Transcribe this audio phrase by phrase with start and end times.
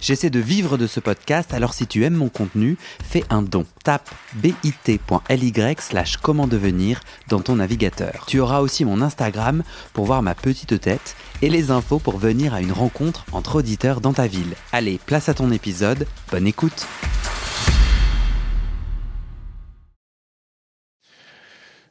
[0.00, 3.66] J'essaie de vivre de ce podcast, alors si tu aimes mon contenu, fais un don.
[3.82, 8.24] Tape bit.ly slash comment devenir dans ton navigateur.
[8.26, 12.54] Tu auras aussi mon Instagram pour voir ma petite tête et les infos pour venir
[12.54, 14.54] à une rencontre entre auditeurs dans ta ville.
[14.72, 16.86] Allez, place à ton épisode, bonne écoute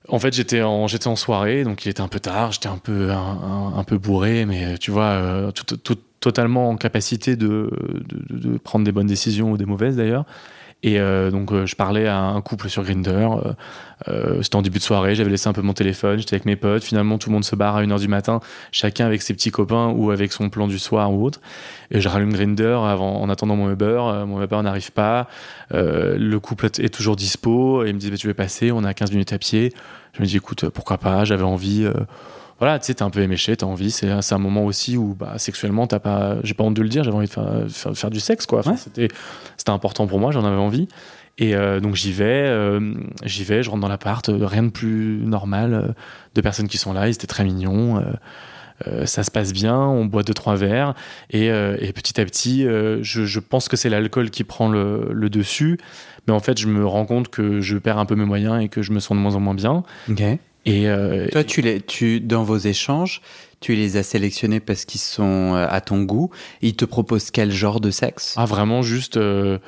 [0.10, 4.46] En fait, j'étais en, soirée, donc il était un peu tard, j'étais un peu, bourré,
[4.46, 7.70] mais tu vois, euh, tout, totalement en capacité de,
[8.66, 10.26] prendre des bonnes décisions ou des mauvaises d'ailleurs.
[10.84, 13.30] Et euh, donc, euh, je parlais à un couple sur Grinder.
[14.10, 16.58] Euh, c'était en début de soirée, j'avais laissé un peu mon téléphone, j'étais avec mes
[16.58, 16.84] potes.
[16.84, 18.42] Finalement, tout le monde se barre à 1h du matin,
[18.72, 21.40] chacun avec ses petits copains ou avec son plan du soir ou autre.
[21.92, 24.26] Et je rallume Grinder avant, en attendant mon Uber.
[24.28, 25.30] mon Uber n'arrive pas.
[25.72, 27.86] le couple est toujours dispo.
[27.86, 28.72] Et ils me disent bah, Tu veux passer?
[28.74, 29.74] On a 15 minutes à pied.
[30.14, 31.24] Je me dis Écoute, pourquoi pas?
[31.24, 31.88] J'avais envie
[32.60, 33.92] voilà, tu sais, t'es un peu éméché, t'as envie.
[33.92, 37.04] C'est un moment aussi où, bah, sexuellement, t'as pas, j'ai pas honte de le dire,
[37.04, 38.60] j'avais envie de faire, faire, du sexe, quoi.
[38.60, 38.78] Enfin, ouais.
[38.78, 39.10] C'était,
[39.68, 40.88] important pour moi, j'en avais envie.
[41.40, 44.70] Et euh, donc j'y vais, euh, j'y vais, je rentre dans l'appart, euh, rien de
[44.70, 45.74] plus normal.
[45.74, 45.88] Euh,
[46.34, 48.04] de personnes qui sont là, ils étaient très mignons.
[49.06, 50.94] Ça se passe bien, on boit deux trois verres
[51.32, 55.32] et, et petit à petit, je, je, pense que c'est l'alcool qui prend le, le,
[55.32, 55.80] dessus,
[56.28, 58.70] mais en fait, je me rends compte que je perds un peu mes moyens et
[58.70, 59.84] que je me sens de moins en moins bien.
[60.12, 60.38] Okay.
[60.68, 63.22] Et euh, toi, tu les, tu dans vos échanges,
[63.62, 66.30] tu les as sélectionnés parce qu'ils sont euh, à ton goût.
[66.62, 68.36] Ils te proposent quel genre de sexe?
[68.38, 69.60] Ah, vraiment juste euh,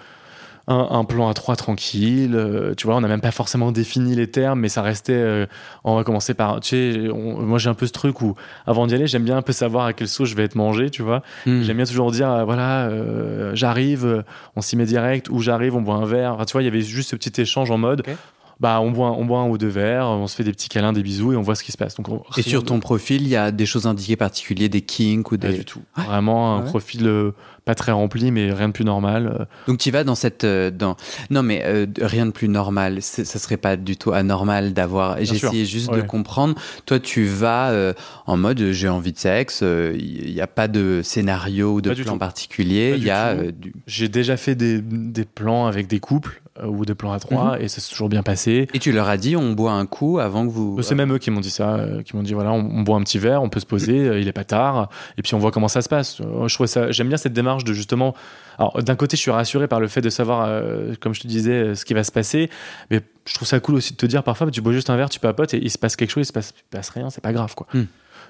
[0.67, 2.36] un, un, plan à trois tranquille.
[2.36, 5.47] Euh, tu vois, on n'a même pas forcément défini les termes, mais ça restait.
[5.86, 6.59] On va commencer par.
[6.59, 8.36] Tu sais, on, moi j'ai un peu ce truc où
[8.67, 10.89] avant d'y aller, j'aime bien un peu savoir à quelle sauce je vais être mangé.
[10.89, 11.61] Tu vois, mm.
[11.61, 12.89] j'aime bien toujours dire voilà,
[13.53, 14.25] j'arrive,
[14.58, 16.33] on s'y met direct, ou j'arrive, on boit un verre.
[16.33, 18.02] Enfin, tu vois, il y avait juste ce petit échange en mode.
[18.02, 18.16] Okay
[18.59, 20.92] bah on boit, on boit un ou deux verres, on se fait des petits câlins,
[20.92, 21.95] des bisous et on voit ce qui se passe.
[21.95, 25.31] Donc, on, et sur ton profil, il y a des choses indiquées particulières, des kinks
[25.31, 25.47] ou des.
[25.47, 25.81] Pas du tout.
[25.97, 26.03] Ouais.
[26.03, 26.70] Vraiment un ouais.
[26.70, 27.31] profil euh,
[27.70, 29.47] pas très rempli, mais rien de plus normal.
[29.67, 30.43] Donc tu vas dans cette.
[30.43, 30.97] Euh, dans...
[31.30, 33.02] Non, mais euh, rien de plus normal.
[33.02, 35.20] Ça serait pas du tout anormal d'avoir.
[35.20, 36.02] Essayé juste ouais.
[36.02, 36.55] de comprendre.
[36.86, 37.93] Toi, tu vas euh,
[38.26, 42.02] en mode j'ai envie de sexe, il n'y a pas de scénario ou de pas
[42.02, 42.95] plan particulier.
[42.97, 43.36] Il y a.
[43.36, 43.73] Du...
[43.87, 47.61] J'ai déjà fait des, des plans avec des couples ou des plans à trois mmh.
[47.61, 48.67] et ça s'est toujours bien passé.
[48.73, 50.81] Et tu leur as dit on boit un coup avant que vous.
[50.81, 52.97] C'est même eux qui m'ont dit ça, euh, qui m'ont dit voilà on, on, boit
[52.97, 55.39] un petit verre, on peut se poser, euh, il est pas tard et puis on
[55.39, 56.17] voit comment ça se passe.
[56.20, 58.15] Je trouve ça, j'aime bien cette démarche de justement.
[58.58, 61.27] Alors d'un côté je suis rassuré par le fait de savoir, euh, comme je te
[61.27, 62.49] disais, ce qui va se passer,
[62.91, 65.09] mais je trouve ça cool aussi de te dire parfois tu bois juste un verre,
[65.09, 67.09] tu papotes et il se passe quelque chose, il se passe, il se passe rien,
[67.09, 67.67] c'est pas grave quoi.
[67.73, 67.83] Mmh.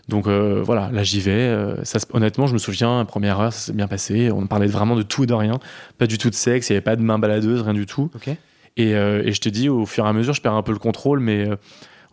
[0.09, 1.31] Donc euh, voilà, là j'y vais.
[1.31, 4.31] Euh, ça, honnêtement, je me souviens, première heure, ça s'est bien passé.
[4.31, 5.59] On parlait vraiment de tout et de rien.
[5.97, 8.09] Pas du tout de sexe, il n'y avait pas de main baladeuse, rien du tout.
[8.15, 8.35] Okay.
[8.75, 10.71] Et, euh, et, je te dis, au fur et à mesure, je perds un peu
[10.71, 11.47] le contrôle, mais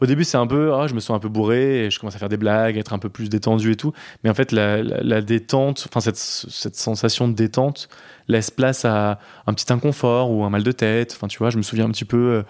[0.00, 2.16] au début, c'est un peu, ah, je me sens un peu bourré, et je commence
[2.16, 3.92] à faire des blagues, être un peu plus détendu et tout.
[4.24, 7.88] Mais en fait, la, la, la détente, enfin cette, cette sensation de détente
[8.28, 11.14] laisse place à un petit inconfort ou un mal de tête.
[11.16, 12.44] Enfin, tu vois, je me souviens un petit peu.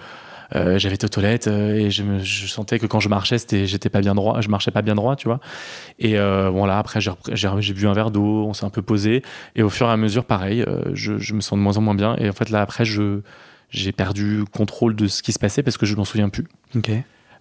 [0.54, 3.38] Euh, j'avais été aux toilettes euh, et je, me, je, sentais que quand je marchais,
[3.38, 5.40] c'était, j'étais pas bien droit, je marchais pas bien droit, tu vois.
[5.98, 8.82] Et euh, bon là, après, j'ai, j'ai, bu un verre d'eau, on s'est un peu
[8.82, 9.22] posé,
[9.56, 11.80] et au fur et à mesure, pareil, euh, je, je, me sens de moins en
[11.80, 12.16] moins bien.
[12.18, 13.20] Et en fait, là, après, je,
[13.70, 16.46] j'ai perdu contrôle de ce qui se passait parce que je m'en souviens plus.
[16.76, 16.90] Ok.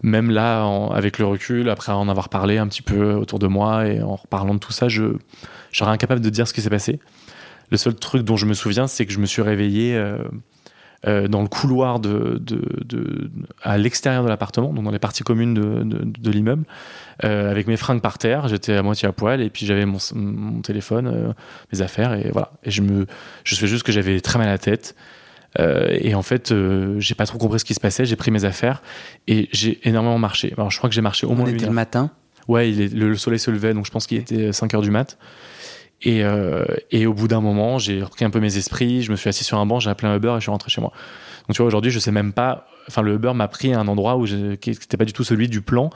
[0.02, 3.46] Même là, en, avec le recul, après en avoir parlé un petit peu autour de
[3.46, 5.16] moi et en reparlant de tout ça, je,
[5.70, 6.98] je serais incapable de dire ce qui s'est passé.
[7.70, 9.96] Le seul truc dont je me souviens, c'est que je me suis réveillé.
[9.96, 10.18] Euh,
[11.06, 13.30] euh, dans le couloir de, de, de
[13.62, 16.64] à l'extérieur de l'appartement, donc dans les parties communes de, de l'immeuble,
[17.24, 18.48] euh, avec mes fringues par terre.
[18.48, 21.32] J'étais à moitié à poil et puis j'avais mon, mon, téléphone, euh,
[21.72, 22.52] mes affaires et voilà.
[22.64, 23.06] Et je me,
[23.44, 24.94] je sais juste que j'avais très mal à la tête.
[25.58, 26.52] Et en fait,
[26.98, 28.04] j'ai pas trop compris ce qui se passait.
[28.04, 28.82] J'ai pris mes affaires
[29.26, 30.52] et j'ai énormément marché.
[30.58, 31.46] Alors je crois que j'ai marché au moins.
[31.46, 32.10] On était le matin?
[32.46, 34.82] Ouais, il est, le, le, soleil se levait, donc je pense qu'il était 5 heures
[34.82, 35.16] du mat.
[36.02, 39.16] Et, euh, et, au bout d'un moment, j'ai repris un peu mes esprits, je me
[39.16, 40.92] suis assis sur un banc, j'ai appelé un Uber et je suis rentré chez moi.
[41.48, 42.66] Donc tu vois, aujourd'hui, je sais même pas.
[42.88, 45.48] Enfin, le Uber m'a pris à un endroit où qui n'était pas du tout celui
[45.48, 45.90] du plan.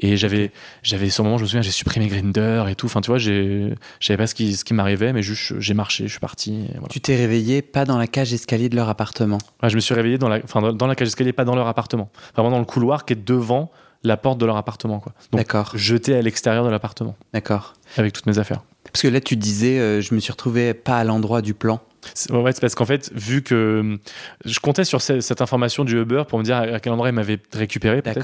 [0.00, 2.86] Et j'avais, j'avais, sur le moment, je me souviens, j'ai supprimé Grinder et tout.
[2.86, 6.04] Enfin, tu vois, je savais pas ce qui, ce qui m'arrivait, mais juste, j'ai marché,
[6.04, 6.66] je suis parti.
[6.72, 6.88] Voilà.
[6.90, 9.38] Tu t'es réveillé pas dans la cage escalier de leur appartement?
[9.62, 11.68] Ouais, Je me suis réveillé dans la, enfin, dans, la cage escalier, pas dans leur
[11.68, 12.08] appartement.
[12.34, 13.70] Vraiment dans le couloir qui est devant
[14.02, 15.00] la porte de leur appartement.
[15.00, 15.12] Quoi.
[15.32, 15.72] D'accord.
[15.74, 17.16] Jeté à l'extérieur de l'appartement.
[17.32, 17.74] D'accord.
[17.96, 18.62] Avec toutes mes affaires.
[18.96, 21.82] Parce que là, tu disais, euh, je me suis retrouvé pas à l'endroit du plan.
[22.14, 23.98] C'est ouais, c'est parce qu'en fait, vu que hum,
[24.44, 27.14] je comptais sur ce- cette information du Uber pour me dire à quel endroit il
[27.14, 28.22] m'avait récupéré, peut-être.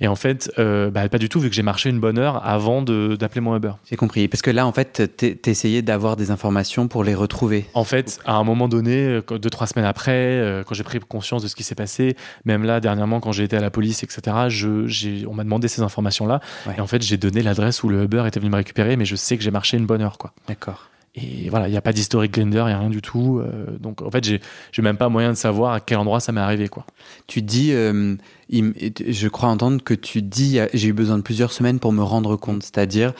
[0.00, 2.46] Et en fait, euh, bah, pas du tout, vu que j'ai marché une bonne heure
[2.46, 3.72] avant d'appeler mon Uber.
[3.90, 4.28] J'ai compris.
[4.28, 7.66] Parce que là, en fait, t'es- t'essayais d'avoir des informations pour les retrouver.
[7.74, 8.96] En fait, à un moment donné,
[9.30, 12.16] euh, deux, trois semaines après, euh, quand j'ai pris conscience de ce qui s'est passé,
[12.44, 15.82] même là, dernièrement, quand j'ai été à la police, etc., je, on m'a demandé ces
[15.82, 16.40] informations-là.
[16.66, 16.74] Ouais.
[16.78, 19.16] Et en fait, j'ai donné l'adresse où le Uber était venu me récupérer, mais je
[19.16, 20.32] sais que j'ai marché une bonne heure, quoi.
[20.48, 20.88] D'accord.
[21.16, 23.38] Et voilà, il n'y a pas d'historique Grinder, il n'y a rien du tout.
[23.38, 26.42] euh, donc, en fait, j'ai, même pas moyen de savoir à quel endroit ça m'est
[26.42, 26.84] arrivé, quoi.
[27.26, 28.16] Tu dis, euh,
[28.50, 32.02] il je crois entendre que tu dis, j'ai eu besoin de plusieurs semaines pour me
[32.02, 32.62] rendre compte.
[32.62, 33.14] C'est-à-dire,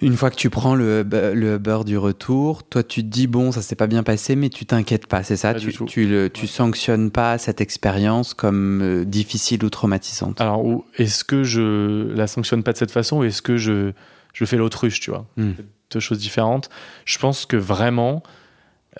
[0.00, 3.50] une fois que tu prends le le Uber du retour, toi tu te dis, bon,
[3.52, 5.54] ça s'est pas bien passé, mais tu t'inquiètes pas, c'est ça?
[5.54, 10.40] Pas tu, tu, le, tu sanctionnes pas cette expérience comme euh, difficile ou traumatisante?
[10.40, 13.92] Alors, est-ce que je la sanctionne pas de cette façon ou est-ce que je,
[14.32, 15.26] je fais l'autruche, tu vois?
[15.36, 15.52] Hmm.
[15.92, 16.70] Deux choses différentes.
[17.04, 18.22] Je pense que vraiment,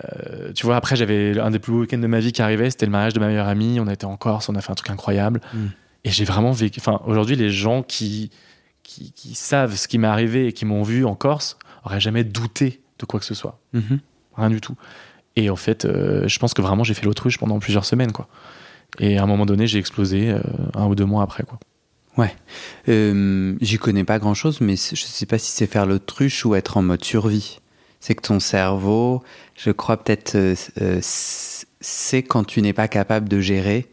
[0.05, 2.71] euh, tu vois, après, j'avais un des plus beaux week-ends de ma vie qui arrivait,
[2.71, 3.79] c'était le mariage de ma meilleure amie.
[3.81, 5.41] On a été en Corse, on a fait un truc incroyable.
[5.55, 5.69] Hmm.
[6.05, 6.81] Et j'ai vraiment vécu.
[6.81, 8.31] Enfin, aujourd'hui, les gens qui,
[8.83, 12.25] qui, qui savent ce qui m'est arrivé et qui m'ont vu en Corse auraient jamais
[12.25, 13.59] douté de quoi que ce soit.
[13.73, 14.01] Mhm.
[14.37, 14.77] Rien du tout.
[15.37, 18.29] Et en fait, euh, je pense que vraiment, j'ai fait l'autruche pendant plusieurs semaines, quoi.
[18.99, 20.41] Et à un moment donné, j'ai explosé euh,
[20.75, 21.59] un ou deux mois après, quoi.
[22.89, 26.55] Euh, J'y connais pas grand-chose, mais c- je sais pas si c'est faire l'autruche ou
[26.55, 27.59] être en mode survie.
[28.01, 29.23] C'est que ton cerveau,
[29.57, 33.87] je crois peut-être, euh, euh, c'est quand tu n'es pas capable de gérer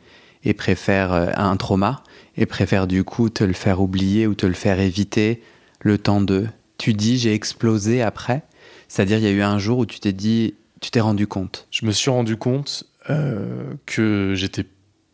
[0.43, 2.03] et préfère euh, un trauma
[2.35, 5.41] et préfère du coup te le faire oublier ou te le faire éviter
[5.81, 6.47] le temps de.
[6.77, 8.41] Tu dis j'ai explosé après,
[8.87, 11.67] c'est-à-dire il y a eu un jour où tu t'es dit, tu t'es rendu compte.
[11.71, 14.65] je me suis rendu compte euh, que j'étais.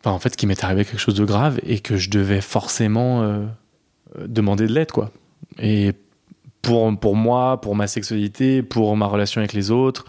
[0.05, 3.23] Enfin, en fait, qu'il m'était arrivé quelque chose de grave et que je devais forcément
[3.23, 3.43] euh,
[4.27, 5.09] demander de l'aide, quoi.
[5.59, 5.93] Et
[6.61, 10.05] pour, pour moi, pour ma sexualité, pour ma relation avec les autres.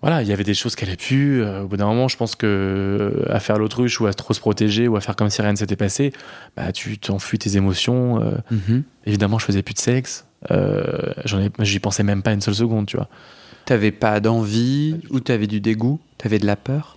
[0.00, 1.40] Voilà, il y avait des choses qu'elle a pu.
[1.42, 4.32] euh, au bout d'un moment, je pense que euh, à faire l'autruche ou à trop
[4.32, 6.12] se protéger ou à faire comme si rien ne s'était passé,
[6.56, 8.22] bah, tu t'enfuis tes émotions.
[8.22, 8.84] euh, Mhm.
[9.06, 10.24] évidemment, je faisais plus de sexe.
[10.52, 11.12] Euh,
[11.62, 13.08] J'y pensais même pas une seule seconde, tu vois.
[13.64, 16.96] T'avais pas d'envie ou t'avais du dégoût, t'avais de la peur?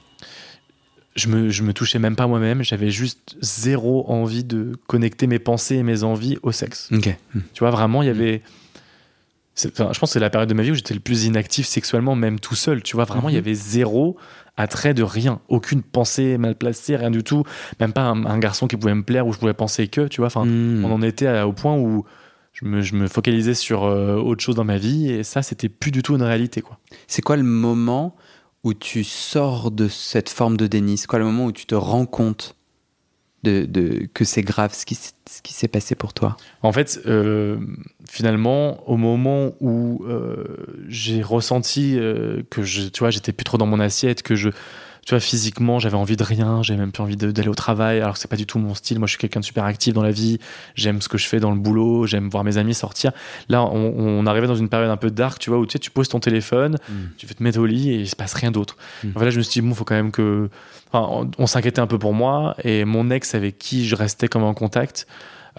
[1.16, 5.40] Je me, je me touchais même pas moi-même, j'avais juste zéro envie de connecter mes
[5.40, 6.90] pensées et mes envies au sexe.
[6.94, 7.16] Ok.
[7.54, 8.42] Tu vois, vraiment, il y avait.
[9.54, 11.26] c'est- enfin, je pense que c'est la période de ma vie où j'étais le plus
[11.26, 12.82] inactif sexuellement, même tout seul.
[12.82, 13.44] Tu vois, vraiment, il y Mhm.
[13.44, 14.18] avait zéro
[14.58, 17.44] attrait de rien, aucune pensée mal placée, rien du tout.
[17.80, 20.22] Même pas un, un garçon qui pouvait me plaire où je pouvais penser que, tu
[20.22, 20.28] vois.
[20.28, 20.86] Enfin, Hmm.
[20.86, 22.06] on en était à- au point où
[22.54, 25.70] je me, je me focalisais sur euh, autre chose dans ma vie et ça, c'était
[25.70, 26.80] plus du tout une réalité, quoi.
[27.08, 28.16] C'est quoi le moment
[28.64, 31.02] où tu sors de cette forme de déni.
[31.08, 32.56] Quoi le moment où tu te rends compte
[33.44, 36.38] de, que c'est grave ce qui, s- ce qui s'est passé pour toi?
[36.62, 37.58] En fait, euh,
[38.08, 40.46] finalement, au moment où euh,
[40.88, 44.50] j'ai ressenti euh, que je, tu vois, j'étais plus trop dans mon assiette, que je,
[45.06, 48.14] tu vois, physiquement, j'avais envie de rien, j'avais même plus envie d'aller au travail, alors
[48.14, 49.00] que c'est pas du tout mon style.
[49.00, 50.38] Moi, je suis quelqu'un de super actif dans la vie,
[50.76, 53.12] j'aime ce que je fais dans le boulot, j'aime voir mes amis sortir.
[53.50, 55.80] Là, on, on arrivait dans une période un peu dark, tu vois, où tu sais,
[55.80, 56.78] tu poses ton téléphone,
[57.18, 58.78] tu vas te mettre au lit et il se passe rien d'autre.
[59.04, 59.10] Mm.
[59.16, 60.50] En fait, là, je me suis dit, bon, faut quand même que.
[60.92, 64.28] Enfin, on, on s'inquiétait un peu pour moi et mon ex avec qui je restais
[64.28, 65.08] comme en contact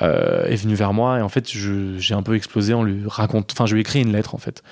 [0.01, 3.53] euh, est venu vers moi et en fait, j'ai un peu explosé en lui racontant.
[3.53, 4.63] Enfin, je lui ai écrit une lettre en fait,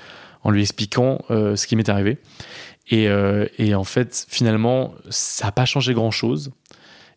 [0.42, 2.19] en lui expliquant euh, ce qui m'est arrivé.
[2.88, 6.50] Et, euh, et en fait, finalement, ça n'a pas changé grand chose.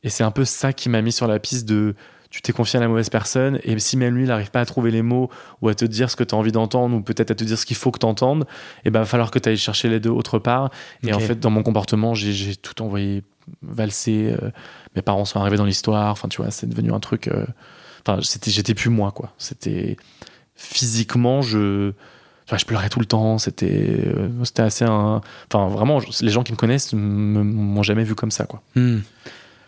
[0.03, 1.95] Et c'est un peu ça qui m'a mis sur la piste de
[2.33, 4.65] tu t'es confié à la mauvaise personne, et si même lui, il n'arrive pas à
[4.65, 5.29] trouver les mots
[5.61, 7.59] ou à te dire ce que tu as envie d'entendre, ou peut-être à te dire
[7.59, 8.47] ce qu'il faut que tu entendes,
[8.83, 10.71] et ben, il va falloir que tu ailles chercher les deux autre part.
[11.03, 13.23] Et en fait, dans mon comportement, j'ai tout envoyé
[13.61, 14.31] valser.
[14.41, 14.49] euh,
[14.95, 16.11] mes parents sont arrivés dans l'histoire.
[16.11, 17.29] Enfin, tu vois, c'est devenu un truc.
[18.03, 19.31] Enfin, c'était, j'étais plus moi, quoi.
[19.37, 19.95] C'était
[20.55, 21.93] physiquement, je,
[22.53, 23.37] enfin, je pleurais tout le temps.
[23.37, 25.21] C'était, euh, c'était assez un.
[25.51, 28.61] Enfin, vraiment, les gens qui me connaissent m'ont jamais vu comme ça, quoi.
[28.75, 28.99] Hmm.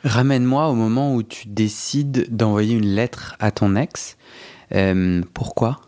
[0.04, 4.18] Ramène-moi au moment où tu décides d'envoyer une lettre à ton ex.
[4.74, 5.82] Euh, pourquoi?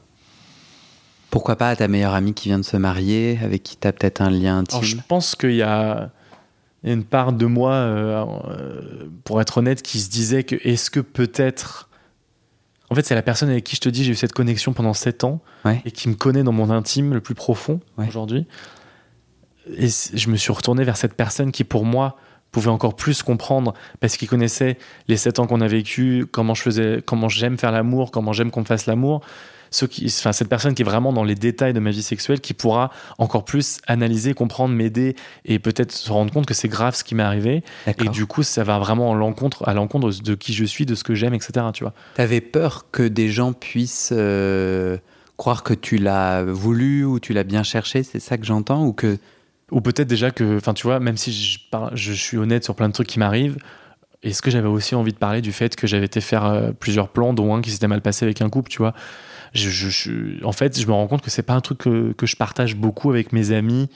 [1.29, 3.91] Pourquoi pas à ta meilleure amie qui vient de se marier, avec qui tu as
[3.91, 4.77] peut-être un lien intime?
[4.77, 6.09] Alors, je pense qu'il y a
[6.83, 8.25] une part de moi, euh,
[9.23, 11.87] pour être honnête, qui se disait que est-ce que peut-être.
[12.89, 14.94] En fait, c'est la personne avec qui je te dis j'ai eu cette connexion pendant
[14.94, 15.82] 7 ans Ouais.
[15.86, 18.08] et qui me connaît dans mon intime le plus profond Ouais.
[18.08, 18.46] aujourd'hui.
[19.75, 22.17] Et je me suis retourné vers cette personne qui, pour moi,
[22.53, 24.77] pouvait encore plus comprendre parce qu'il connaissait
[25.10, 28.51] les 7 ans qu'on a vécu, comment je faisais, comment j'aime faire l'amour, comment j'aime
[28.51, 29.22] qu'on me fasse l'amour.
[29.71, 32.41] Ceux qui, enfin, cette personne qui est vraiment dans les détails de ma vie sexuelle,
[32.41, 36.95] qui pourra encore plus analyser, comprendre, m'aider et peut-être se rendre compte que c'est grave
[36.95, 37.63] ce qui m'est arrivé.
[37.86, 40.95] Et du coup, ça va vraiment en l'encontre, à l'encontre de qui je suis, de
[40.95, 41.67] ce que j'aime, etc.
[41.74, 41.93] Tu vois.
[42.15, 44.97] T'avais peur que des gens puissent euh,
[45.38, 48.93] croire que tu l'as voulu ou tu l'as bien cherché, c'est ça que j'entends ou
[48.93, 49.17] que
[49.71, 52.75] ou peut-être déjà que, enfin, tu vois, même si je, parle, je suis honnête sur
[52.75, 53.57] plein de trucs qui m'arrivent,
[54.24, 57.09] est-ce que j'avais aussi envie de parler du fait que j'avais été faire euh, plusieurs
[57.09, 58.93] plans, dont un qui s'était mal passé avec un couple, tu vois?
[59.53, 62.25] Je, je, En fait, je me rends compte que c'est pas un truc que, que,
[62.25, 63.89] je partage beaucoup avec mes amis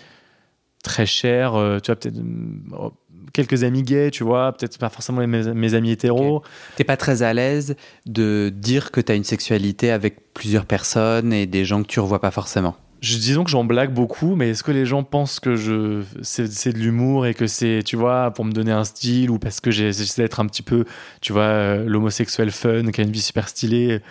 [0.83, 2.89] très chers, euh, tu vois, peut-être euh,
[3.33, 6.37] quelques amis gays, tu vois, peut-être pas forcément mes, mes amis hétéros.
[6.37, 6.47] Okay.
[6.77, 11.33] T'es pas très à l'aise de dire que tu as une sexualité avec plusieurs personnes
[11.33, 12.75] et des gens que tu revois pas forcément?
[13.01, 16.71] Je, disons que j'en blague beaucoup, mais est-ce que les gens pensent que je c'est
[16.71, 19.71] de l'humour et que c'est, tu vois, pour me donner un style ou parce que
[19.71, 20.85] j'essaie d'être un petit peu,
[21.19, 24.01] tu vois, euh, l'homosexuel fun qui a une vie super stylée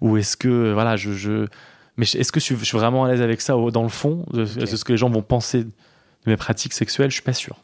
[0.00, 1.12] ou est-ce que, voilà, je.
[1.12, 1.46] je...
[1.96, 4.24] Mais est-ce que je suis, je suis, vraiment à l'aise avec ça dans le fond
[4.32, 4.60] de, okay.
[4.60, 5.70] de, ce que les gens vont penser de
[6.26, 7.10] mes pratiques sexuelles?
[7.10, 7.56] Je suis pas sûr.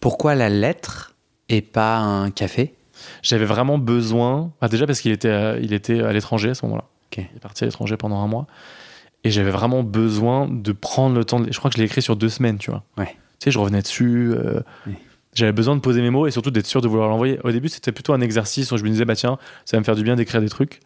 [0.00, 1.14] Pourquoi la lettre
[1.48, 2.74] et pas un café?
[3.22, 4.52] J'avais vraiment besoin.
[4.60, 6.84] Ah, déjà parce qu'il était, à, il était à l'étranger à ce moment-là.
[7.10, 7.28] Okay.
[7.32, 8.46] Il est parti à l'étranger pendant un mois.
[9.24, 11.40] Et j'avais vraiment besoin de prendre le temps.
[11.40, 11.52] De...
[11.52, 12.84] Je crois que je l'ai écrit sur deux semaines, tu vois.
[12.96, 13.16] Ouais.
[13.38, 14.32] Tu sais, je revenais dessus.
[14.34, 14.60] Euh...
[14.86, 14.94] Oui.
[15.34, 17.40] J'avais besoin de poser mes mots et surtout d'être sûr de vouloir l'envoyer.
[17.42, 19.84] Au début, c'était plutôt un exercice où je me disais, bah tiens, ça va me
[19.84, 20.80] faire du bien d'écrire des trucs.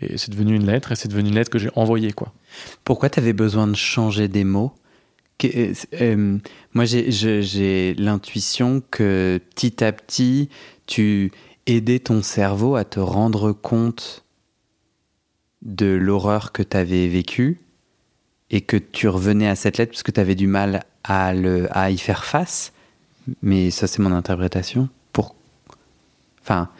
[0.00, 2.32] Et c'est devenu une lettre et c'est devenu une lettre que j'ai envoyée, quoi.
[2.84, 4.72] Pourquoi tu avais besoin de changer des mots?
[5.44, 6.38] Euh, euh,
[6.72, 10.48] Moi, j'ai l'intuition que petit à petit,
[10.86, 11.32] tu
[11.66, 14.24] aidais ton cerveau à te rendre compte
[15.62, 17.60] de l'horreur que tu avais vécue
[18.50, 21.68] et que tu revenais à cette lettre parce que tu avais du mal à, le,
[21.76, 22.72] à y faire face.
[23.42, 24.88] Mais ça, c'est mon interprétation.
[25.12, 25.34] Pour...
[26.40, 26.70] Enfin,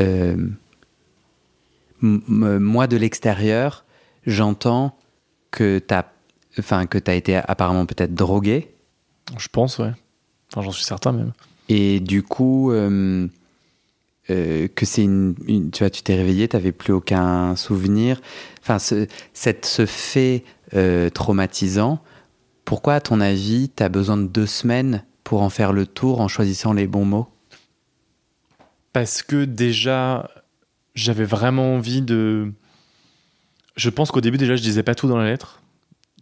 [0.00, 0.36] euh,
[2.04, 3.84] moi, de l'extérieur,
[4.26, 4.96] j'entends
[5.50, 6.06] que tu as,
[6.58, 8.74] enfin, que as été apparemment peut-être drogué.
[9.38, 9.92] Je pense, ouais.
[10.52, 11.32] Enfin, j'en suis certain même.
[11.68, 13.26] Et du coup, euh,
[14.30, 18.20] euh, que c'est une, une, Tu vois, tu t'es réveillé, tu n'avais plus aucun souvenir.
[18.60, 20.44] Enfin, ce, cette, ce fait
[20.74, 22.00] euh, traumatisant,
[22.64, 26.20] pourquoi, à ton avis, tu as besoin de deux semaines pour en faire le tour
[26.20, 27.28] en choisissant les bons mots?
[28.92, 30.30] Parce que déjà,
[30.94, 32.52] j'avais vraiment envie de.
[33.76, 35.60] Je pense qu'au début, déjà, je disais pas tout dans la lettre.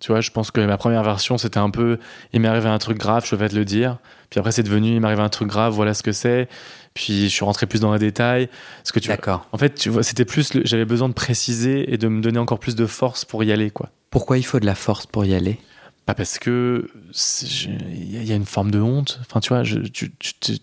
[0.01, 1.99] Tu vois, je pense que ma première version, c'était un peu
[2.33, 3.99] il m'est arrivé un truc grave, je vais te le dire.
[4.31, 6.49] Puis après, c'est devenu il m'est arrivé un truc grave, voilà ce que c'est.
[6.95, 8.49] Puis je suis rentré plus dans les détails.
[8.79, 9.47] Parce que tu D'accord.
[9.53, 10.51] En fait, tu vois, c'était plus.
[10.65, 13.71] J'avais besoin de préciser et de me donner encore plus de force pour y aller,
[13.71, 13.91] quoi.
[14.11, 15.59] Pourquoi il faut de la force pour y aller?
[16.05, 16.91] Pas parce que
[17.39, 19.21] il y a une forme de honte.
[19.21, 20.59] Enfin, tu vois, je, tu, tu, tu,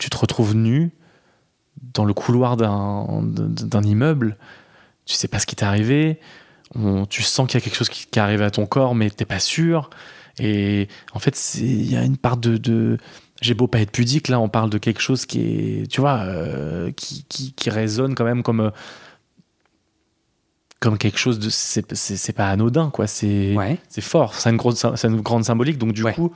[0.00, 0.90] tu, te retrouves nu
[1.80, 4.36] dans le couloir d'un immeuble.
[5.06, 6.20] Tu sais pas ce qui t'est arrivé.
[6.74, 8.94] On, tu sens qu'il y a quelque chose qui, qui est arrivé à ton corps,
[8.94, 9.90] mais t'es pas sûr.
[10.38, 12.98] Et en fait, il y a une part de, de
[13.42, 16.20] j'ai beau pas être pudique, là, on parle de quelque chose qui est, tu vois,
[16.20, 18.70] euh, qui, qui, qui, résonne quand même comme,
[20.80, 23.06] comme quelque chose de, c'est pas anodin, quoi.
[23.06, 23.78] C'est ouais.
[23.88, 25.76] c'est fort, c'est une, grosse, une grande symbolique.
[25.76, 26.14] Donc, du ouais.
[26.14, 26.32] coup,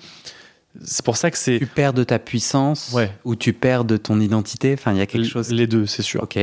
[0.83, 1.59] c'est pour ça que c'est.
[1.59, 3.11] Tu perds de ta puissance ouais.
[3.25, 4.75] ou tu perds de ton identité.
[4.75, 5.51] Enfin, il y a quelque L chose.
[5.51, 6.23] Les deux, c'est sûr.
[6.23, 6.39] Ok.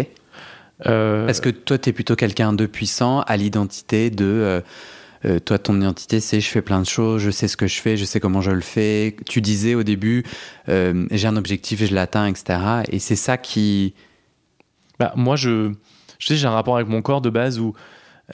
[0.86, 1.26] Euh...
[1.26, 4.26] Parce que toi, tu es plutôt quelqu'un de puissant à l'identité de.
[4.26, 4.62] Euh,
[5.26, 7.80] euh, toi, ton identité, c'est je fais plein de choses, je sais ce que je
[7.80, 9.16] fais, je sais comment je le fais.
[9.26, 10.26] Tu disais au début,
[10.68, 12.60] euh, j'ai un objectif et je l'atteins, etc.
[12.90, 13.94] Et c'est ça qui.
[15.00, 15.72] Bah, moi, je,
[16.20, 17.74] je sais, j'ai un rapport avec mon corps de base où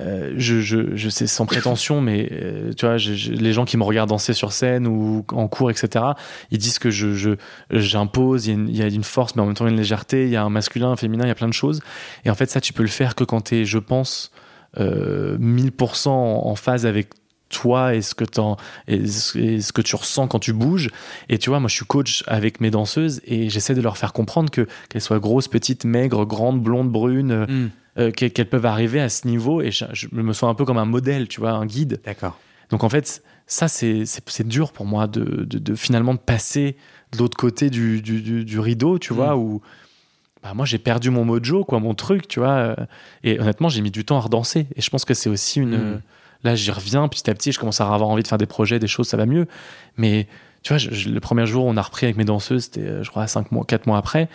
[0.01, 4.10] euh, je, je, sais sans prétention, mais euh, tu vois, les gens qui me regardent
[4.10, 6.05] danser sur scène ou en cours, etc.,
[6.51, 7.36] ils disent que je,
[7.72, 9.79] j'impose, il, il y, a une force, mais en même temps il y a une
[9.79, 11.81] légèreté, il y a un masculin, un féminin, il y a plein de choses.
[12.24, 14.31] Et en fait, ça, tu peux le faire que quand tu es, je pense,
[14.77, 17.10] euh, 1000% en phase avec
[17.50, 18.25] toi et ce que
[18.88, 20.91] et ce que tu ressens quand tu bouges
[21.29, 24.13] et tu vois moi je suis coach avec mes danseuses et j'essaie de leur faire
[24.13, 27.69] comprendre que qu'elles soient grosses petites maigres grandes blondes brunes mm.
[27.99, 30.77] Euh, qu'elles peuvent arriver à ce niveau et je, je, me sens un peu comme
[30.77, 32.39] un modèle tu vois un guide d'accord
[32.69, 36.77] donc en fait ça c'est c'est dur pour moi de, de, de, finalement de passer
[37.11, 39.15] de l'autre côté du, du, du, du, rideau tu mm.
[39.15, 39.61] vois où
[40.41, 42.75] bah moi j'ai perdu mon mojo quoi mon truc tu vois
[43.23, 45.95] et honnêtement j'ai mis du temps à redanser et je pense que c'est aussi une
[45.95, 46.01] Mm.
[46.43, 48.79] là j'y reviens petit à petit je commence à avoir envie de faire des projets
[48.79, 49.47] des choses ça va mieux
[49.97, 50.27] mais
[50.63, 53.09] tu vois je, je, le premier jour on a repris avec mes danseuses c'était je
[53.09, 54.29] crois cinq mois quatre mois après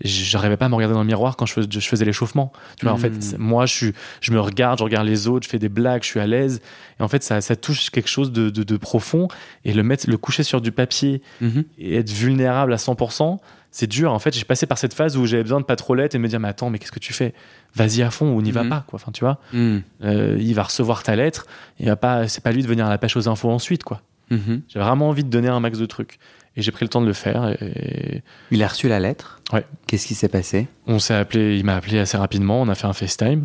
[0.00, 2.84] j'arrivais pas à me regarder dans le miroir quand je, faisais, je faisais l'échauffement tu
[2.84, 5.58] vois en fait moi je suis je me regarde je regarde les autres je fais
[5.58, 6.60] des blagues je suis à l'aise
[6.98, 9.28] et en fait ça, ça touche quelque chose de, de, de profond
[9.64, 11.64] et le mettre le coucher sur du papier mm -hmm.
[11.78, 13.38] et être vulnérable à 100%
[13.76, 14.10] c'est dur.
[14.10, 16.18] En fait, j'ai passé par cette phase où j'avais besoin de pas trop l'être et
[16.18, 17.34] me dire, mais attends, mais qu'est-ce que tu fais?
[17.74, 18.98] Vas-y à fond ou n'y va pas, quoi.
[18.98, 21.46] Enfin, tu vois, euh, il va recevoir ta lettre.
[21.78, 24.00] Il va pas, c'est pas lui de venir à la pêche aux infos ensuite, quoi.
[24.30, 24.60] -hmm.
[24.68, 26.18] J'ai vraiment envie de donner un max de trucs
[26.56, 27.54] et j'ai pris le temps de le faire.
[27.60, 28.22] Et...
[28.50, 29.40] Il a reçu la lettre.
[29.52, 29.66] Ouais.
[29.86, 30.68] Qu'est-ce qui s'est passé?
[30.86, 31.58] On s'est appelé.
[31.58, 32.62] Il m'a appelé assez rapidement.
[32.62, 33.44] On a fait un FaceTime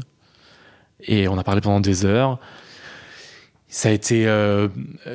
[1.07, 2.39] et on a parlé pendant des heures.
[3.67, 4.67] ça a été euh,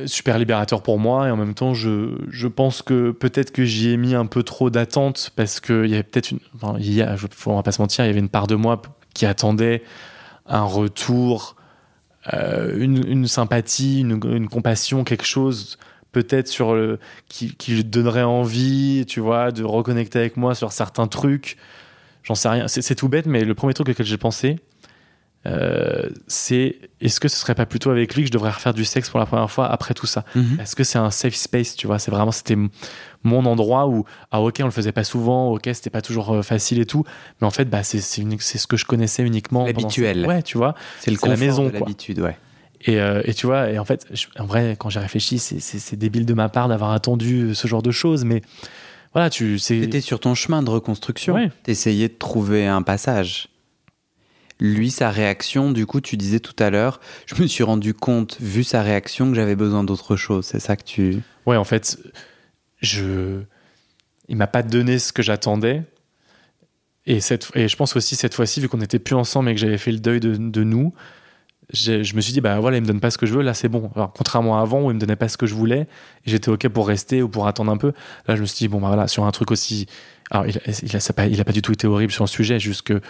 [0.06, 3.90] super libérateur pour moi et en même temps je, je pense que peut-être que j'y
[3.90, 7.02] ai mis un peu trop d'attente parce qu'il y avait peut-être une enfin, il y
[7.02, 8.82] a, on va pas se mentir il y avait une part de moi
[9.14, 9.82] qui attendait
[10.46, 11.56] un retour
[12.32, 15.78] euh, une, une, sympathie une, une, compassion quelque chose
[16.16, 20.72] peut-être sur le qui, qui lui donnerait envie tu vois de reconnecter avec moi sur
[20.72, 21.58] certains trucs
[22.22, 24.56] j'en sais rien c'est tout bête mais le premier truc auquel j'ai pensé
[25.44, 28.84] euh, c'est est-ce que ce serait pas plutôt avec lui que je devrais refaire du
[28.84, 30.24] sexe pour la première fois après tout ça?
[30.34, 30.58] Mhm.
[30.58, 32.00] Est-ce que c'est un safe space, tu vois?
[32.00, 32.56] C'est vraiment, c'était
[33.22, 36.42] mon endroit où, ah ok, on le faisait pas souvent, ok, c'était pas toujours euh,
[36.42, 37.04] facile et tout,
[37.40, 39.66] mais en fait, bah, c'est ce que je connaissais uniquement.
[39.66, 40.22] pendant L'habituel.
[40.22, 40.74] ces- Ouais, tu vois?
[40.98, 42.36] C'est le la maison, de l'habitude, ouais.
[42.86, 45.96] Et, euh, et tu vois, et en fait, je- en vrai, quand j'ai réfléchi, c'est-
[45.96, 48.42] débile de ma part d'avoir attendu ce genre de choses, mais
[49.12, 49.80] voilà, tu sais.
[49.80, 51.34] T'étais sur ton chemin de reconstruction.
[51.34, 51.50] Ouais.
[51.64, 53.48] T'essayais de trouver un passage.
[54.60, 58.38] Lui, sa réaction, du coup, tu disais tout à l'heure, je me suis rendu compte,
[58.40, 60.46] vu sa réaction, que j'avais besoin d'autre chose.
[60.46, 61.18] C'est ça que tu.
[61.44, 61.98] Ouais, en fait,
[62.80, 63.40] je.
[64.28, 65.82] Il m'a pas donné ce que j'attendais.
[67.06, 67.50] Et, cette...
[67.54, 69.92] et je pense aussi, cette fois-ci, vu qu'on n'était plus ensemble et que j'avais fait
[69.92, 70.92] le deuil de, de nous,
[71.72, 73.54] je me suis dit, bah voilà, il me donne pas ce que je veux, là
[73.54, 73.90] c'est bon.
[73.96, 75.86] Alors, contrairement à avant où il me donnait pas ce que je voulais,
[76.24, 77.92] j'étais OK pour rester ou pour attendre un peu,
[78.28, 79.86] là je me suis dit, bon, bah voilà, sur un truc aussi.
[80.30, 82.28] Alors, il a, il a, ça il a pas du tout été horrible sur le
[82.28, 83.00] sujet, juste que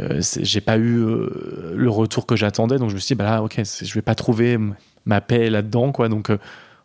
[0.00, 3.24] euh, j'ai pas eu euh, le retour que j'attendais, donc je me suis dit, bah
[3.24, 4.58] là, OK, je vais pas trouver
[5.04, 6.38] ma paix là-dedans, quoi, donc euh,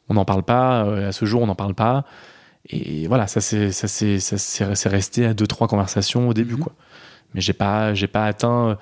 [0.09, 2.05] on n'en parle pas, euh, à ce jour on n'en parle pas.
[2.69, 6.33] Et voilà, ça c'est ça c'est ça c'est c'est resté à deux trois conversations au
[6.33, 6.59] début Mhm.
[6.59, 6.73] quoi.
[7.33, 8.77] Mais j'ai pas pas atteint.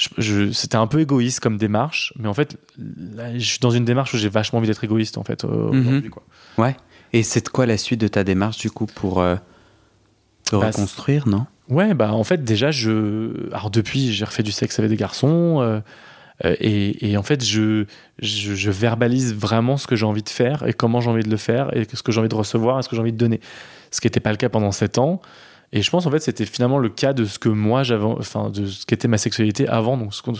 [0.00, 3.70] Je- je- c'était un peu égoïste comme démarche, mais en fait, là, je suis dans
[3.70, 5.44] une démarche où j'ai vachement envie d'être égoïste en fait.
[5.44, 6.08] euh, Mhm.
[6.08, 6.22] quoi.
[6.58, 6.76] Ouais.
[7.12, 9.36] Et c'est quoi la suite de ta démarche, du coup, pour euh,
[10.44, 11.46] te Bah, reconstruire, non?
[11.68, 15.60] Ouais, bah en fait déjà je, alors depuis j'ai refait du sexe avec des garçons
[15.60, 15.80] euh,
[16.58, 17.84] et, et en fait je,
[18.18, 21.30] je je verbalise vraiment ce que j'ai envie de faire et comment j'ai envie de
[21.30, 23.18] le faire et ce que j'ai envie de recevoir et ce que j'ai envie de
[23.18, 23.40] donner.
[23.92, 25.20] Ce qui n'était pas le cas pendant sept ans.
[25.72, 28.50] Et je pense en fait c'était finalement le cas de ce que moi j'avais, enfin
[28.50, 30.32] de ce qu'était ma sexualité avant, donc ce qu'on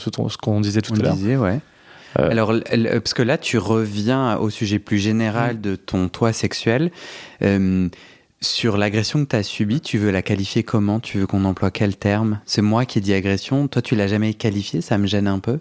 [0.42, 1.40] qu'on disait tout On à l'heure.
[1.42, 1.60] ouais.
[2.18, 5.60] Euh, Alors, parce que là, tu reviens au sujet plus général Mm.
[5.60, 6.90] de ton toi sexuel.
[7.42, 7.88] Euh,
[8.40, 10.98] sur l'agression que tu as subie, tu veux la qualifier comment?
[10.98, 12.40] Tu veux qu'on emploie quel terme?
[12.46, 13.68] C'est moi qui ai dit agression.
[13.68, 15.60] Toi, tu l'as jamais qualifié Ça me gêne un peu.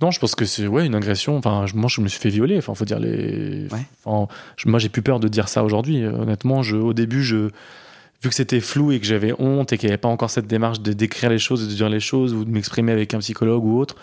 [0.00, 1.36] Non, je pense que c'est ouais une agression.
[1.36, 2.56] Enfin, moi, je me suis fait violer.
[2.56, 3.66] Enfin, faut dire les.
[3.72, 3.84] Ouais.
[4.04, 6.06] Enfin, je- moi, j'ai plus peur de dire ça aujourd'hui.
[6.06, 7.50] Honnêtement, je, au début, je
[8.22, 10.46] vu que c'était flou et que j'avais honte et qu'il n'y avait pas encore cette
[10.48, 13.64] démarche de décrire les choses, de dire les choses ou de m'exprimer avec un psychologue
[13.64, 13.94] ou autre,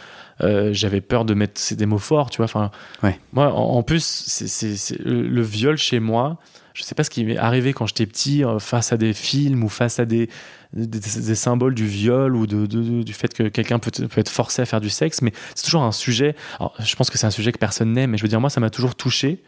[0.41, 2.45] euh, j'avais peur de mettre des mots forts, tu vois.
[2.45, 2.71] Enfin,
[3.03, 3.19] Ouais.
[3.33, 6.37] moi, en, en plus, c'est, le, viol chez moi.
[6.73, 9.63] Je sais pas ce qui m'est arrivé quand j'étais petit, euh, face à des films
[9.63, 10.29] ou face à des,
[10.73, 14.19] des, des- des symboles du viol ou de, de- du fait que quelqu'un peut, peut
[14.21, 16.35] être forcé à faire du sexe, mais c'est toujours un sujet.
[16.59, 18.49] Alors, je pense que c'est un sujet que personne n'aime, mais je veux dire, moi,
[18.49, 19.41] ça m'a toujours touché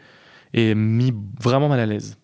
[0.54, 2.16] et mis vraiment mal à l'aise.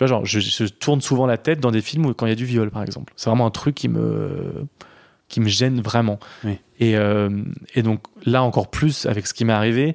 [0.00, 2.30] Tu vois, genre, je, je tourne souvent la tête dans des films où quand il
[2.30, 3.12] y a du viol, par exemple.
[3.16, 4.66] C'est vraiment un truc qui me,
[5.28, 6.18] qui me gêne vraiment.
[6.42, 6.58] Oui.
[6.78, 7.28] Et, euh,
[7.74, 9.94] et donc, là, encore plus, avec ce qui m'est arrivé,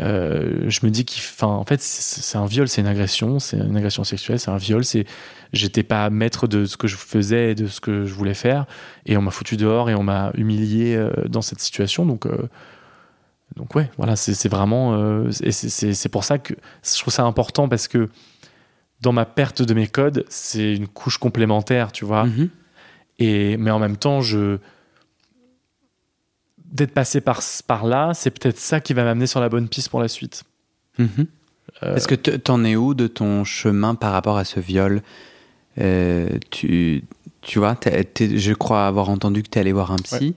[0.00, 3.76] euh, je me dis qu'en en fait, c'est un viol, c'est une agression, c'est une
[3.76, 4.84] agression sexuelle, c'est un viol.
[4.84, 5.06] C'est,
[5.52, 8.66] j'étais pas maître de ce que je faisais et de ce que je voulais faire,
[9.06, 12.06] et on m'a foutu dehors et on m'a humilié euh, dans cette situation.
[12.06, 12.48] Donc, euh,
[13.54, 17.86] donc ouais, voilà, c'est vraiment, et c'est pour ça que je trouve ça important parce
[17.86, 18.08] que
[19.04, 22.24] dans ma perte de mes codes, c'est une couche complémentaire, tu vois.
[22.24, 22.48] Mhm.
[23.20, 24.58] Et, mais en même temps, je
[26.72, 29.90] d'être passé par, par là, c'est peut-être ça qui va m'amener sur la bonne piste
[29.90, 30.42] pour la suite.
[30.98, 31.26] Mhm.
[31.82, 35.02] Euh, Est-ce que t'en es où de ton chemin par rapport à ce viol?
[35.78, 37.04] Euh, tu,
[37.42, 40.34] tu vois, je crois avoir entendu que tu es allé voir un psy,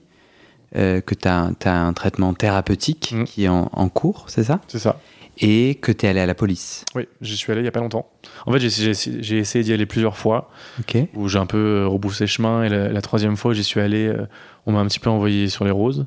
[0.76, 3.24] euh, que tu as, un traitement thérapeutique Mhm.
[3.24, 4.60] qui est en, en cours, c'est ça?
[4.68, 5.00] C'est ça.
[5.40, 6.84] Et que tu es allé à la police.
[6.94, 8.10] Oui, j'y suis allé il y a pas longtemps.
[8.46, 10.96] En fait, j'ai- essayé d'y aller plusieurs fois, Ok.
[11.14, 14.06] où j'ai un peu euh, rebroussé chemin, et la, la troisième fois, j'y suis allé,
[14.08, 14.26] euh,
[14.66, 16.06] on m'a un petit peu envoyé sur les roses.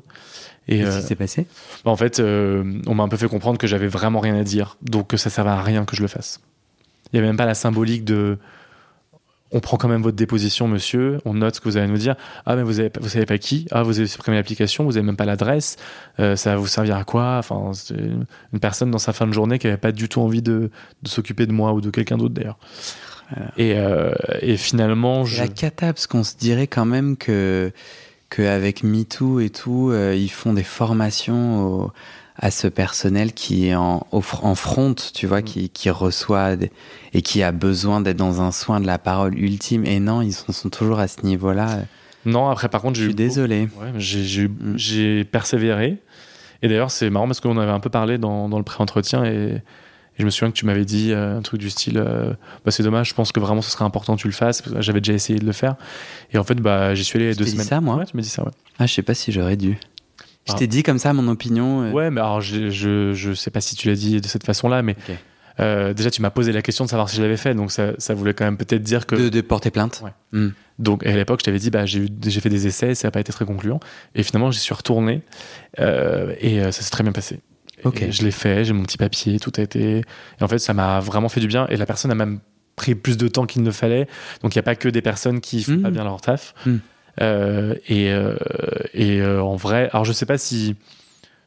[0.68, 1.46] Et Qu'est-ce euh, qui s'est passé?
[1.84, 4.44] bah, en fait, euh, on m'a un peu fait comprendre que j'avais vraiment rien à
[4.44, 6.40] dire, donc que ça servait à rien que je le fasse.
[7.12, 8.38] Il n'y avait même pas la symbolique de
[9.52, 12.16] on prend quand même votre déposition, monsieur, on note ce que vous allez nous dire.
[12.46, 13.66] Ah, mais vous, avez, pas- vous savez pas qui?
[13.70, 15.76] Ah, vous avez supprimé l'application, vous avez même pas l'adresse,
[16.20, 17.36] Euh, ça va vous servir à quoi?
[17.38, 20.70] Enfin, une personne dans sa fin de journée qui avait pas du tout envie de,
[21.02, 22.58] de s'occuper de moi ou de quelqu'un d'autre d'ailleurs.
[23.56, 25.40] Et, euh, et finalement, je.
[25.40, 27.72] la cata, parce qu'on se dirait quand même que
[28.28, 31.90] qu'avec MeToo et tout, euh, ils font des formations
[32.36, 35.44] à ce personnel qui est en, en front, tu vois, Mm.
[35.44, 36.70] qui, qui reçoit des-
[37.12, 39.84] et qui a besoin d'être dans un soin de la parole ultime.
[39.84, 41.80] Et non, ils sont, sont toujours à ce niveau-là.
[42.24, 43.68] Non, après, par contre, Je suis eu désolé.
[43.80, 45.24] Ouais, j'ai- Mm.
[45.24, 45.98] persévéré.
[46.62, 49.56] Et d'ailleurs, c'est marrant parce qu'on avait un peu parlé dans, dans le pré-entretien et,
[49.56, 49.60] et
[50.18, 52.32] je me souviens que tu m'avais dit euh, un truc du style euh,
[52.64, 54.62] bah, c'est dommage, je pense que vraiment ce serait important que tu le fasses.
[54.78, 55.74] J'avais déjà essayé de le faire.
[56.32, 57.66] Et en fait, bah, j'y suis allé Je deux semaines.
[57.66, 58.50] ça, moi Ouais, tu m'as dit ça, ouais.
[58.78, 59.76] Ah, je sais pas si j'aurais dû.
[60.48, 60.56] Je Ah.
[60.58, 61.82] t'ai dit comme ça mon opinion.
[61.82, 64.44] euh, Ouais, mais alors je, je, je sais pas si tu l'as dit de cette
[64.44, 64.96] façon-là, mais
[65.60, 67.92] euh, déjà tu m'as posé la question de savoir si je l'avais fait, donc ça,
[67.98, 69.14] ça voulait quand même peut-être dire que.
[69.14, 70.02] de, de porter plainte.
[70.04, 70.10] Ouais.
[70.32, 70.50] Hmm.
[70.78, 73.12] Donc à l'époque, je t'avais dit, bah, j'ai eu- j'ai fait des essais, ça n'a
[73.12, 73.78] pas été très concluant.
[74.16, 75.22] Et finalement, j'y suis retourné
[75.78, 77.40] euh, et ça s'est très bien passé.
[77.84, 78.02] Ok.
[78.02, 79.98] Et je l'ai fait, j'ai mon petit papier, tout a été.
[80.40, 81.66] Et en fait, ça m'a vraiment fait du bien.
[81.68, 82.38] Et la personne a même
[82.76, 84.06] pris plus de temps qu'il ne fallait.
[84.42, 85.82] Donc il n'y a pas que des personnes qui font Mhm.
[85.82, 86.54] pas bien leur taf.
[86.64, 86.80] Mhm.
[87.20, 88.36] Euh, et euh,
[88.94, 90.76] et euh, en vrai, alors je sais pas si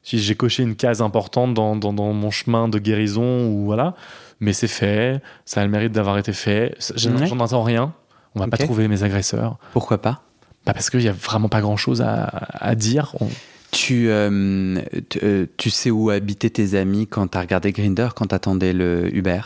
[0.04, 3.96] si j'ai coché une case importante dans, dans, dans mon chemin de guérison ou voilà,
[4.40, 6.76] mais c'est fait, ça a le mérite d'avoir été fait.
[6.96, 7.64] J'en Ouais.
[7.64, 7.94] rien.
[8.36, 9.58] On va pas trouver mes agresseurs.
[9.74, 10.22] Pourquoi pas?
[10.66, 13.16] Bah parce qu'il y a vraiment pas grand chose à, à dire.
[13.20, 13.30] On-
[13.72, 18.28] tu, euh, tu, euh, tu sais où habitaient tes amis quand t'as regardé Grinder, quand
[18.28, 19.42] t'attendais le Uber?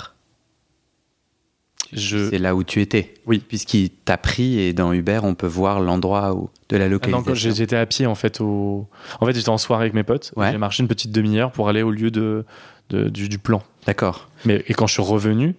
[1.93, 2.29] Je...
[2.29, 3.13] C'est là où tu étais.
[3.25, 3.39] Oui.
[3.47, 6.93] Puisqu'il t'a pris et dans Uber, on peut voir l'endroit où- de la Ah non,
[6.93, 7.33] localisation.
[7.35, 8.87] j'ai- j'étais à pied en fait au.
[9.19, 10.31] En fait, j'étais en soirée avec mes potes.
[10.35, 10.51] Ouais.
[10.51, 12.45] J'ai marché une petite demi-heure pour aller au lieu de,
[12.89, 13.63] de- du, du plan.
[13.85, 14.29] D'accord.
[14.45, 15.55] Mais et quand je suis revenu,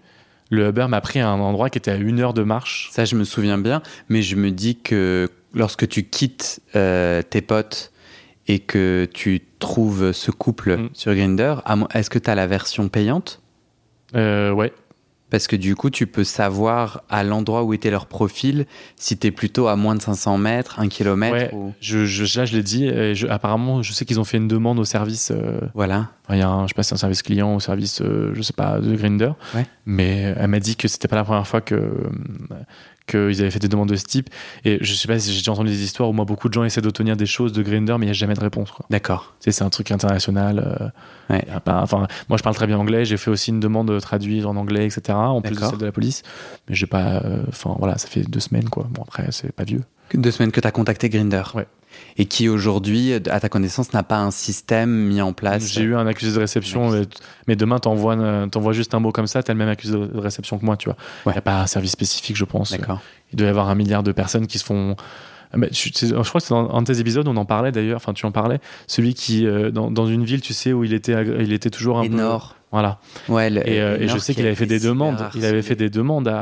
[0.51, 2.89] le Uber m'a pris à un endroit qui était à une heure de marche.
[2.93, 7.41] Ça, je me souviens bien, mais je me dis que lorsque tu quittes euh, tes
[7.41, 7.93] potes
[8.47, 10.89] et que tu trouves ce couple Mm.
[10.93, 11.55] sur Grinder,
[11.95, 13.41] est-ce que tu as la version payante?
[14.17, 14.73] Euh, ouais.
[15.31, 18.67] Parce que du coup, tu peux savoir à l'endroit où était leur profil
[18.97, 21.51] si tu es plutôt à moins de 500 mètres, 1 km Ouais.
[21.55, 21.73] ou...
[21.81, 22.87] Je, je, là, je l'ai dit.
[22.87, 25.31] Et je- apparemment, je sais qu'ils ont fait une demande au service.
[25.35, 26.09] euh, Voilà.
[26.31, 28.33] il y a un, je sais pas si c'est un service client ou service, euh,
[28.35, 29.33] je sais pas, de Grinder.
[29.55, 29.67] Ouais.
[29.87, 31.93] Mais elle m'a dit que c'était pas la première fois que
[33.07, 34.29] qu'ils avaient fait des demandes de ce type.
[34.65, 36.65] Et je sais pas si j'ai déjà entendu des histoires où moi beaucoup de gens
[36.65, 38.71] essaient d'obtenir des choses de Grinder, mais il y a jamais de réponse.
[38.71, 38.87] Quoi.
[38.91, 39.35] D'accord.
[39.41, 40.59] Tu sais, c'est un truc international.
[40.81, 40.89] euh,
[41.35, 41.45] Ouais.
[41.65, 43.05] pas- enfin, moi, je parle très bien anglais.
[43.05, 45.17] J'ai fait aussi une demande traduite en anglais, etc.
[45.17, 46.23] En plus de celle de la police.
[46.69, 47.23] Mais j'ai pas.
[47.25, 48.89] euh, Enfin, voilà, ça fait deux semaines, quoi.
[48.91, 49.83] Bon, après, c'est pas vieux.
[50.15, 51.43] Deux semaines que tu as contacté Grinder.
[51.55, 51.67] Ouais.
[52.17, 55.67] Et qui aujourd'hui, à ta connaissance, n'a pas un système mis en place?
[55.73, 56.91] J'ai eu un accusé de réception,
[57.47, 58.17] mais, demain, t'envoies
[58.51, 60.87] t'envoies juste un mot comme ça, t'as le même accusé de réception que moi, tu
[60.89, 60.97] vois.
[61.25, 61.35] Il Ouais.
[61.35, 62.73] n'y a pas un service spécifique, je pense.
[62.73, 63.01] D'accord.
[63.33, 64.97] Il doit y avoir un milliard de personnes qui se font.
[65.57, 68.13] Mais je crois que c'est dans un de tes épisodes, on en parlait d'ailleurs, enfin
[68.13, 71.13] tu en parlais, celui qui, euh, dans, dans une ville, tu sais, où il était,
[71.41, 72.23] il était toujours un Et peu...
[72.71, 73.01] Voilà.
[73.29, 75.29] Ouais, le- Et, euh, et je sais qui qu'il a avait fait des demandes.
[75.35, 76.39] Il avait fait des demandes à,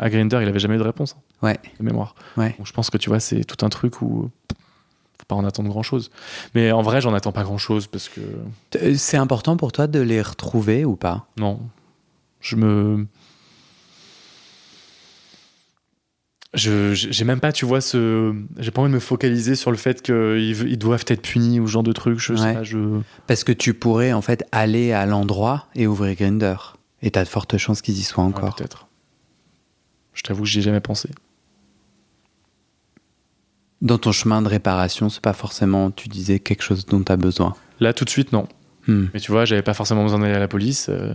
[0.00, 0.42] à Grindr.
[0.42, 1.14] Il avait jamais eu de réponse.
[1.16, 1.58] hein, Ouais.
[1.78, 2.16] de mémoire.
[2.36, 2.56] Ouais.
[2.58, 4.30] Donc je pense que tu vois, c'est tout un truc où
[5.30, 6.10] pas en attendre grand chose.
[6.54, 8.20] Mais en vrai, j'en attends pas grand chose parce que
[8.76, 11.26] Euh, C'est important pour toi de les retrouver ou pas?
[11.38, 11.60] Non,
[12.40, 13.06] je me
[16.52, 19.76] je j'ai même pas, tu vois, ce j'ai pas envie de me focaliser sur le
[19.76, 22.18] fait qu'ils ils doivent être punis ou ce genre de trucs.
[22.18, 26.16] Je sais pas, je Parce que tu pourrais en fait aller à l'endroit et ouvrir
[26.16, 26.56] Grinder.
[27.02, 28.56] Et t'as de fortes chances qu'ils y soient Ouais, encore.
[28.56, 28.88] peut-être.
[30.12, 31.08] Je t'avoue que j'y ai jamais pensé.
[33.82, 37.16] Dans ton chemin de réparation, c'est pas forcément, tu disais, quelque chose dont tu as
[37.16, 37.54] besoin.
[37.80, 38.46] Là, tout de suite, non.
[38.86, 39.06] Hmm.
[39.14, 40.88] Mais tu vois, j'avais pas forcément besoin d'aller à la police.
[40.90, 41.14] euh,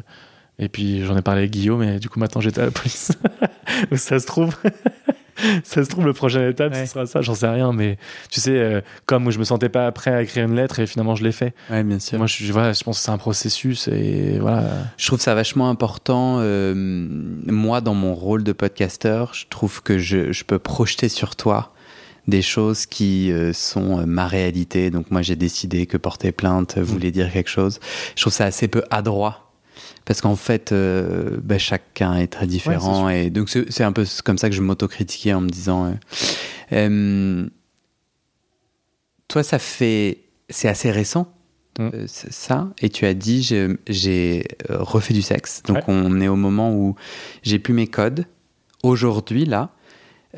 [0.58, 3.12] et puis j'en ai parlé avec Guillaume, et du coup maintenant j'étais à la police.
[3.92, 4.56] Donc, ça se trouve,
[5.66, 6.86] ça se trouve le prochaine étape, Ouais.
[6.86, 7.22] ce sera ça.
[7.22, 7.98] J'en sais rien, mais
[8.32, 11.14] tu sais, euh, comme je me sentais pas prêt à écrire une lettre, et finalement
[11.16, 11.54] je l'ai fait.
[11.70, 12.18] Ouais, bien sûr.
[12.18, 14.64] Moi, je, je- voilà, je pense que c'est un processus, et voilà.
[14.98, 16.38] Je trouve ça vachement important.
[16.40, 21.36] euh, moi, dans mon rôle de podcasteur, je trouve que je, je peux projeter sur
[21.36, 21.74] toi
[22.28, 24.90] des choses qui euh, sont euh, ma réalité.
[24.90, 27.80] Donc moi, j'ai décidé que porter plainte voulait dire quelque chose.
[28.16, 29.42] Je trouve ça assez peu adroit.
[30.06, 33.10] Parce qu'en fait, euh, bah, chacun est très différent.
[33.10, 35.86] et donc, c'est un peu comme ça que je m'autocritiquais en me disant...
[35.88, 35.94] euh,
[36.74, 37.48] euh,
[39.28, 40.20] toi, ça fait...
[40.50, 41.32] C'est assez récent,
[41.80, 41.90] Mm.
[41.94, 42.70] euh, ça.
[42.82, 43.42] Et tu as dit,
[43.88, 45.62] j'ai- euh, refait du sexe.
[45.66, 45.84] Donc, Ouais.
[45.88, 46.96] on est au moment où
[47.44, 48.26] j'ai plus mes codes.
[48.84, 49.72] Aujourd'hui, là,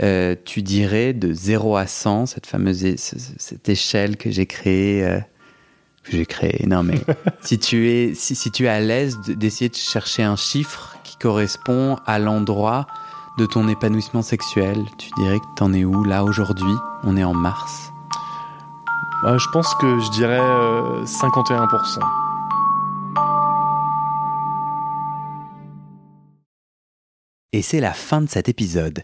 [0.01, 5.03] euh, tu dirais de 0 à 100, cette fameuse cette échelle que j'ai créée.
[5.03, 5.19] euh,
[6.03, 7.01] que j'ai créée, non mais
[7.41, 10.95] si tu es, si, si tu es à l'aise de- d'essayer de chercher un chiffre
[11.03, 12.88] qui correspond à l'endroit
[13.38, 16.73] de ton épanouissement sexuel, tu dirais que t'en es où là aujourd'hui?
[17.03, 17.91] On est en mars.
[19.25, 21.99] Euh, je pense que je dirais euh, 51%.
[27.53, 29.03] Et c'est la fin de cet épisode.